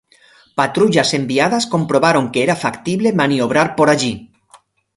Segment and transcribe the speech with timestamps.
[0.59, 4.13] Patrullas enviadas comprobaron que era factible maniobrar por allí.